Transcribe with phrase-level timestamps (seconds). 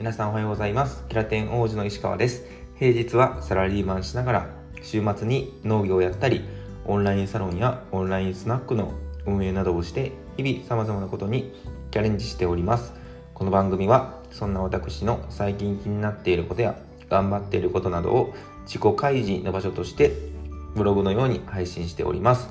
[0.00, 1.04] 皆さんおはようございます。
[1.10, 2.46] キラテン王子の石川です。
[2.78, 6.40] 平日はサラリーマンしながら週末に農業をやったり
[6.86, 8.94] オンラインサロンやオンラインスナックの
[9.26, 11.52] 運営などをして日々様々なことに
[11.90, 12.94] チャレンジしております。
[13.34, 16.76] この番組はそんな私の最近気になっていることや
[17.10, 20.16] 頑張っていることなどを自己開示の場所として
[20.74, 22.48] ブログのように配信しております。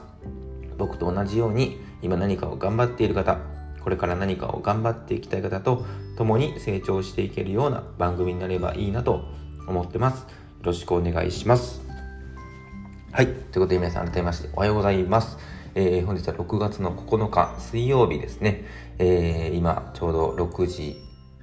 [0.77, 3.39] 僕と同じように今何かを頑張っている方
[3.83, 5.85] これから何かを頑張っていきたい方と
[6.17, 9.25] 共に成長していけるような番組になればいいなと
[9.67, 10.21] 思ってます。
[10.21, 10.25] よ
[10.63, 11.81] ろしくお願いします。
[13.11, 13.27] はい。
[13.27, 15.37] ということで皆さん改めましておはようございます。
[15.75, 18.65] えー、本日は6月の9日水曜日ですね。
[18.97, 20.97] えー、今ちょうど6時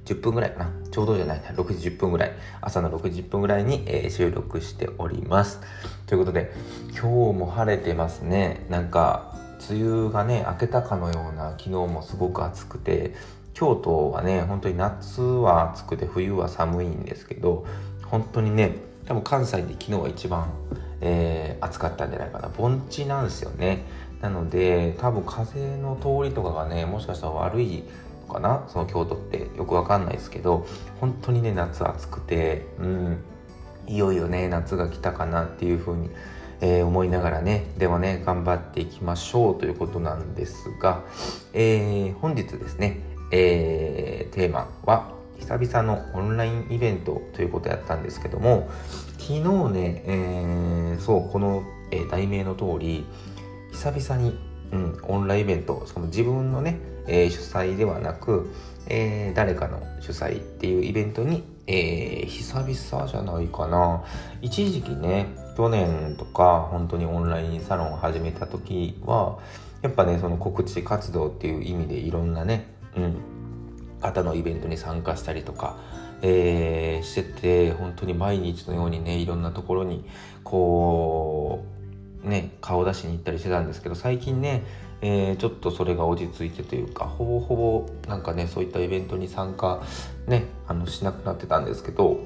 [0.04, 0.70] 10分ぐらいかな。
[0.90, 1.48] ちょうどじゃないな。
[1.50, 2.32] 6時10分ぐらい。
[2.60, 5.60] 朝の6時10分ぐらいに、えー、収録しております。
[6.06, 6.52] ということで、
[6.92, 8.66] 今日も晴れてますね。
[8.70, 9.36] なんか、
[9.70, 13.14] 梅雨がね明けたかのような昨日もすごく暑くて
[13.54, 17.66] 京都はね本当に夏は暑くて冬は寒いんですけど
[18.04, 20.50] 本当にね多分関西で昨日は一番、
[21.00, 22.48] えー、暑かったんじゃないかな。
[22.48, 23.84] 盆地なんですよね。
[24.20, 27.84] なので多分風の通りとかがねもしかしたら悪い
[28.26, 28.64] のかな？
[28.68, 29.48] その京都って。
[29.56, 30.66] よくわかんないですけど
[31.00, 33.18] 本当にね夏暑くてうん。
[33.88, 36.10] いよいよね夏が来たかなっていう風に
[36.60, 41.04] えー、思いながらねではね頑張っていきましょうということなんですが、
[41.52, 48.68] えー、本日ですね、えー、テーマは久々のオンラインイベントということやったんですけども
[49.18, 49.40] 昨日
[49.72, 53.04] ね、え、そうこの、え、題名の通り
[53.72, 54.38] 久々に、
[54.72, 58.52] うん、オンラインイベントしかも自分のね、え、主催ではなく、
[58.88, 64.04] え、誰かの主催っていうイベントに、えー、久々じゃないかな。
[64.40, 69.38] 一時期ね去年とか本当にオンラインサロンを始めた時は
[69.82, 73.16] やっぱねその告知活動っていう意味でいろんなね、うん、
[74.00, 75.78] 方のイベントに参加したりとか、
[76.22, 80.04] えー、してて本当に毎日のようにねいろんなところに
[80.44, 81.64] こ
[82.24, 84.62] うね顔出しに行ったりしてたんですけど最近ね
[85.08, 89.80] えー、ちょっとそれが落ち着いてというかほぼほぼなんかねそういったイベントに参加
[90.26, 92.18] ねあのしなくなってたんですけど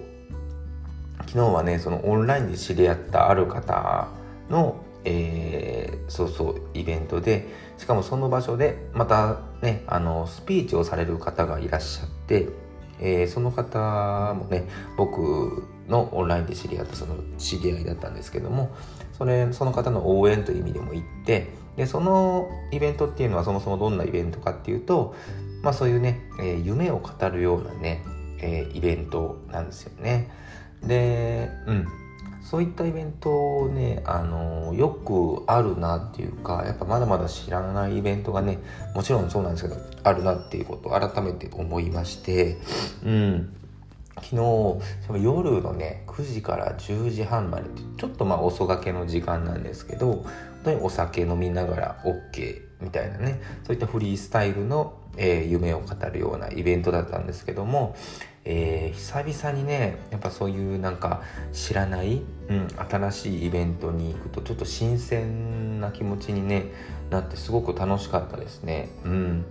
[1.27, 4.09] 昨日はねそのオンラインで知り合ったある方
[4.49, 12.49] の、えー、そうそうイベントでしかもその場所でまたねあのスピーチをされる方がいらっしゃって、
[12.99, 14.67] えー、その方もね
[14.97, 18.75] 僕のオンラインで知り合ったその知り合いだったんですけども
[19.21, 25.15] それその方の応援という意味でも行ってでそのイベントっていうのはそもそもどんなイベントかっていうと、
[25.63, 28.03] まあ、そういうね、えー、夢を語るようなね、
[28.39, 30.31] えー、イベントなんですよね。
[30.83, 31.87] で、うん、
[32.43, 38.59] そういったイベントね、あのよくあるなっていうかやっぱまだまだ知らないイベントがね
[38.95, 42.57] もちろんそうなんですけどあるなっていうことを改めて思いまして、
[43.05, 43.60] うん、
[44.17, 50.25] 昨日夜のね9時から10時半までってちょっとまあ遅がけの時間なんですけど
[50.65, 57.95] 当にお酒飲みながら OK みたいなねそういったフリースタイルの、えー、夢を語るようなイベントだったんですけども、
[58.45, 61.23] えー、久々にねやっぱそういうなんか
[61.53, 66.73] 知らない、うん、新しいイベントに行くとちょっと新鮮な気持ちに、ね、
[67.11, 68.89] なってすごく楽しかったですね。
[69.05, 69.45] うん、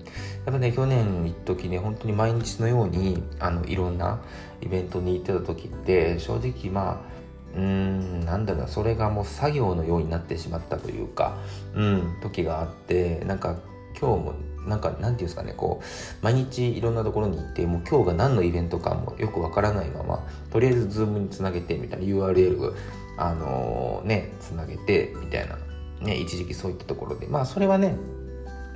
[0.46, 4.22] やっぱね去年一時ね本当に毎日のようにあのいろんな
[4.62, 7.19] イベントに行ってた時って正直まあ
[7.56, 11.38] うーんなんだろうそれがもう作業のようになってしまったというか、
[11.76, 13.56] うん、時があってなんか
[14.00, 14.34] 今日も
[14.68, 22.74] なんかなんていうんですかねこう毎日いろんなところに行ってもう今日が何のイベントかもよくわからないままとりあえずズームにつなげてみたいな URL
[23.18, 25.58] あのー、ねつなげてみたいな
[26.02, 27.28] ね一時期そういったところで。
[27.28, 27.96] まあそれはね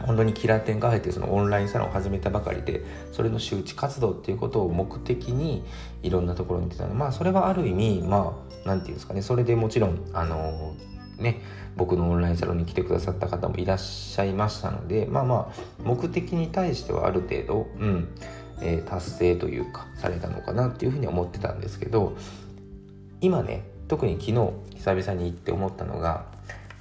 [0.06, 5.64] 本当にキラー展が入ってそのオンラインサロンを始めたばかりでそれの周知活動っていうことを目的に
[6.02, 10.76] いろんなところに行ってたのでまあそれはある意味まあ何て言うんですかねそれでもちろんあの
[11.18, 11.42] ね
[11.76, 18.08] 僕のオンラインサロンに来てくださった方もいらっしゃいましたのでまあまあ目的に対してはある程度うん、
[18.62, 22.16] えー、達成というかされたのかなっていうふうに思ってたんですけど
[23.22, 24.34] 今ね特に昨日
[24.76, 26.26] 久々に行って思ったのが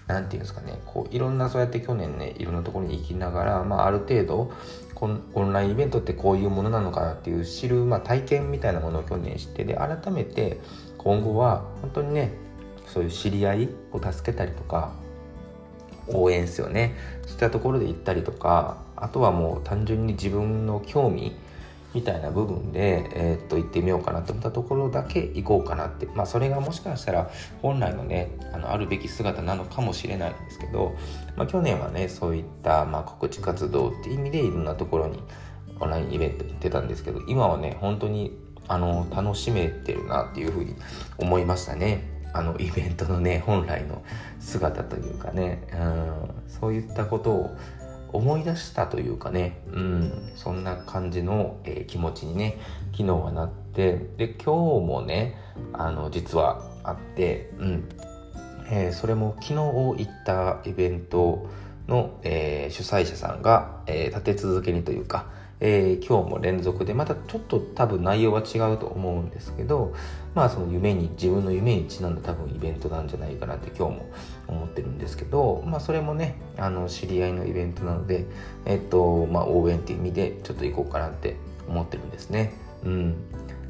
[0.06, 4.52] 何て言うんですかねこういろんなそうやって去年ねいろんなところに行きながら、まあ、ある程度
[5.34, 10.60] オンラインイベントってこういうものなのかなっていう知る、まあ、体験みたいなものを去年知ってで改めて
[10.96, 12.30] 今後は本当にね
[12.86, 14.92] そういう知り合いを助けたりとか
[16.08, 21.32] 応援ですよねそういったところで行ったりとかあとはもう単純に自分の興味
[21.94, 26.06] みたいな部分で、えー、っと行ってみようかなと思ったところだけ行こうかなって。
[26.14, 27.30] まあそれがもしかしたら
[27.60, 30.94] 本来のねあのあるべき姿なのかもしれないんですけど、
[31.36, 35.22] まあ、去年はねそういった、まあ、告知活動っていう意味でいろんなところに
[35.80, 38.36] オンラインイベント行ってたんですけど今はね本当に
[38.68, 40.74] あの楽しめてるなっていうふうに
[41.18, 42.10] 思いましたね。
[42.34, 44.02] あのイベントのね本来の
[44.40, 47.56] 姿というかね、うん、そういったことを
[48.12, 52.58] 思い出したというかね、うん、そんな感じの、えー、気持ちにね
[52.92, 55.36] 昨日はなってで今日もね
[55.72, 57.88] あの実はあって、うん。
[58.70, 61.46] えー、それも昨日行ったイベント
[61.88, 65.26] の、えー、主催者さんが、え立て続けにというか
[65.64, 69.94] えー、今日も連続でまたちょっと多分内容は違うと思うんですけど
[70.34, 74.10] まあその夢に自分の夢にちなんだ多分イベントなんじゃないかなって今日も
[74.48, 78.26] 思ってるんですけどまあそれもねあの知り合いのイベントなので
[78.64, 81.36] えっとまあ応援っていう意味でちょっと行こうかなって
[81.68, 82.52] 思ってるんですね。
[82.84, 83.14] うん。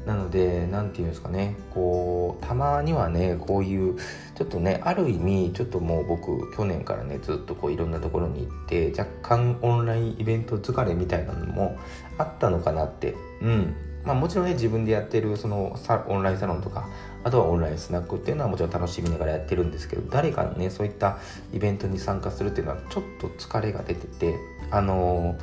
[0.05, 3.97] なので何て言うんですかねこうたまにはねこういう
[4.35, 11.77] ちょっとねある意味ちょっともう僕去年からねずっとこういろんなところに行って若干オンラインイベント疲れみたいなのも
[12.17, 13.15] あったのかなって。
[13.41, 13.75] うん。
[14.03, 15.77] まあもちろんね自分でやってるその
[16.07, 16.89] オンラインサロンとか
[17.23, 21.19] あとはオンラインスナックっていうのはもちろん楽しみながらやってるんですけど誰かのねそういった
[21.53, 24.35] イベントに参加するっていうのはちょっと疲れが出てて
[24.71, 25.37] あの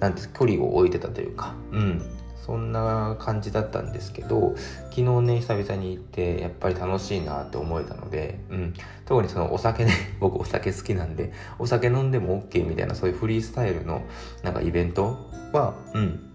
[0.00, 2.19] なんて距離を置いてたというかうん。
[2.44, 4.54] そんな感じだったんですけど
[4.90, 14.02] 昨日ね久々に行ってやっぱり楽しいなって思えたので、うん、特にそのお酒ね 僕お酒好きなんでお酒飲んでも OK みたいなそういうフリースタイルの
[14.42, 15.16] なんかイベント
[15.52, 16.30] は、うん、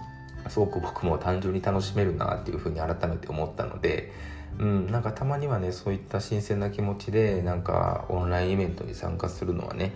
[0.50, 4.12] すごく僕も単純に楽しめるなっていうふうに改めて思ったので、
[4.60, 9.94] うん、なんかたまにはねそういった新鮮な気持ちでなんかオンラインイベントに参加するのはね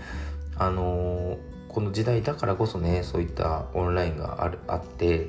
[0.58, 1.38] あのー、
[1.70, 5.28] この時代だからこそねそういったオンラインがあるあって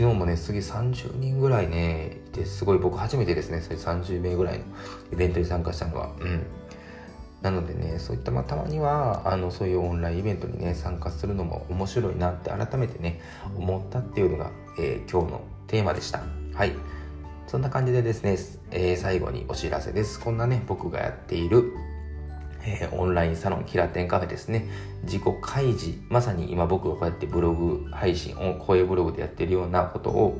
[0.00, 4.64] 昨日もね、次30人ぐらいね、いて、すごい僕初めてですね、それ30名ぐらいの
[5.12, 6.14] イベントに参加したのは。
[6.18, 6.46] うん。
[7.42, 13.20] なのでね、そういった、まあ、たまには、あの、そういうオンラインイベントにね、参加するのも面白いなって改めてね、
[13.58, 16.22] 思ったっていうのが、えー、今日のテーマでした。
[16.54, 16.72] はい。
[17.46, 18.38] そんな感じでですね、
[18.70, 20.18] えー、最後にお知らせです。
[20.18, 21.74] こんなね、僕がやっている
[22.64, 24.66] えー、オンラインサロンキラテンカフェですね。
[25.04, 25.98] 自己開示。
[26.08, 30.38] まさに今僕がこうやってブログ配信を声ブログでやってるようなことを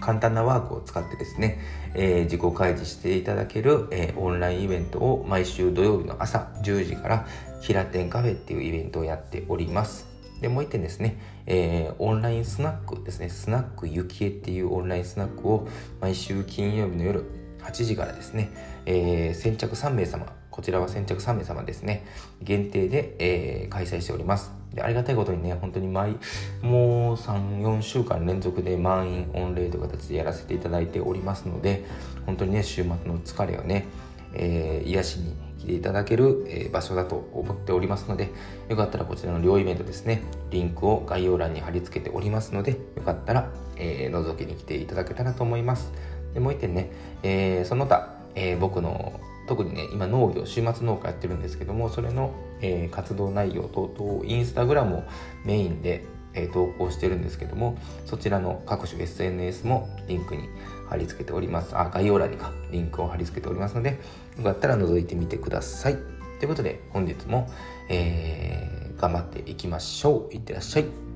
[0.00, 1.60] 簡単なワークを使ってですね、
[1.94, 7.26] えー、自己開示していただける、えー、オンラインイベントを毎週土曜日の朝10時から
[7.62, 10.08] キラテンカフェっていうイベントをやっております。
[10.40, 15.68] で、もう一点ですね、えー、オンラインスナックですね、スナックゆきえっていうオンラインスナックを
[16.00, 17.24] 毎週金曜日の夜
[17.62, 18.50] 8時からですね、
[18.86, 20.26] えー、先着3名様
[20.60, 22.04] こちらは先着3名様ですね、
[22.42, 24.52] 限定で、えー、開催しております。
[24.74, 26.18] でありがたいことにね、本当に毎、
[26.60, 31.86] もう3、4週間連続で満員御礼という形でやらせていただいておりますので、
[32.26, 33.86] 本当にね、週末の疲れをね、
[34.34, 38.28] えー、癒しに来ていただける、えー、場所だと思っておりますので、
[38.68, 45.90] よかったらこちらの両イベントですね、リンクを概要欄に貼り付けておりますので、よかったら、えー、覗きに来ていただけたらと思います。
[46.34, 46.90] でもう一点ね、
[47.22, 55.02] えー、その他、えー、僕の特にね今農業週末農家やってるんですけどもそれの、えー、活動内容等々インスタグラムを
[55.44, 56.04] メインで、
[56.34, 57.76] えー、投稿してるんですけども
[58.06, 60.48] そちらの各種 SNS もリンクに
[60.88, 61.76] 貼り付けております。
[61.76, 64.00] あ概要欄にかリンクを貼り付けておりますので
[64.36, 65.96] よかったら覗いてみてください。
[66.38, 67.48] ということで本日も、
[67.88, 70.34] えー、頑張っていきましょう。
[70.34, 71.09] いってらっしゃい。